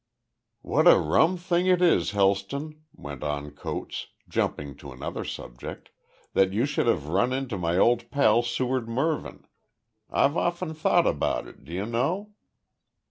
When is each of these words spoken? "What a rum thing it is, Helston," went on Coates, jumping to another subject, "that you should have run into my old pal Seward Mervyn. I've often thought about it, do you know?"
"What 0.63 0.87
a 0.87 0.97
rum 0.97 1.37
thing 1.37 1.67
it 1.67 1.79
is, 1.79 2.09
Helston," 2.09 2.81
went 2.95 3.23
on 3.23 3.51
Coates, 3.51 4.07
jumping 4.27 4.75
to 4.77 4.91
another 4.91 5.23
subject, 5.23 5.91
"that 6.33 6.51
you 6.51 6.65
should 6.65 6.87
have 6.87 7.07
run 7.09 7.31
into 7.31 7.55
my 7.55 7.77
old 7.77 8.09
pal 8.09 8.41
Seward 8.41 8.89
Mervyn. 8.89 9.45
I've 10.09 10.35
often 10.37 10.73
thought 10.73 11.05
about 11.05 11.45
it, 11.45 11.63
do 11.63 11.71
you 11.71 11.85
know?" 11.85 12.33